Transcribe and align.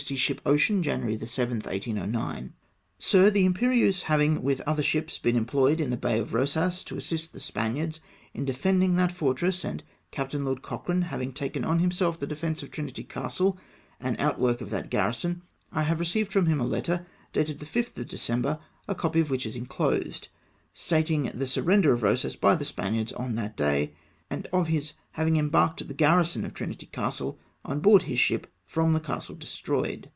Ship 0.01 0.41
Ocean, 0.47 0.81
Jan. 0.81 1.01
7. 1.15 1.57
1809." 1.57 2.53
Sir,— 2.97 3.29
The 3.29 3.47
Lmperieuse 3.47 4.01
having 4.01 4.41
with 4.41 4.59
other 4.61 4.81
ships 4.81 5.19
been 5.19 5.35
employed 5.35 5.79
in 5.79 5.91
the 5.91 5.95
Bay 5.95 6.17
of 6.17 6.33
Rosas, 6.33 6.83
to 6.85 6.97
assist 6.97 7.31
the 7.33 7.39
Spaniards 7.39 8.01
in 8.33 8.43
de 8.43 8.51
fending 8.51 8.95
that 8.95 9.11
fortress, 9.11 9.63
and 9.63 9.83
Captain 10.09 10.43
Lord 10.43 10.63
Cochrane 10.63 11.03
having 11.03 11.31
taken 11.31 11.63
on 11.63 11.77
himself 11.77 12.19
the 12.19 12.25
defence 12.25 12.63
of 12.63 12.71
Trinity 12.71 13.03
Castle, 13.03 13.59
an 13.99 14.15
outwork 14.17 14.59
of 14.59 14.71
that 14.71 14.89
garrison, 14.89 15.43
I 15.71 15.83
have 15.83 15.99
received 15.99 16.31
from 16.33 16.47
him 16.47 16.59
a 16.59 16.65
letter, 16.65 17.05
dated 17.31 17.59
the 17.59 17.67
5th 17.67 17.95
of 17.99 18.07
December, 18.07 18.57
a 18.87 18.95
copy 18.95 19.19
of 19.19 19.29
which 19.29 19.45
is 19.45 19.55
enclosed, 19.55 20.29
stating 20.73 21.29
the 21.31 21.47
surrender 21.47 21.93
of 21.93 22.01
Rosas 22.01 22.35
by 22.35 22.55
the 22.55 22.65
Spaniards 22.65 23.13
on 23.13 23.35
that 23.35 23.55
day, 23.55 23.93
and 24.31 24.47
of 24.51 24.65
his 24.65 24.93
having 25.11 25.37
embarked 25.37 25.87
the 25.87 25.93
garrison 25.93 26.43
of 26.43 26.55
Trinity 26.55 26.87
Castle 26.87 27.39
on 27.63 27.79
board 27.81 28.01
his 28.03 28.19
ship 28.19 28.47
from 28.65 28.93
the 28.93 28.99
castle 29.01 29.35
destroyed. 29.35 30.09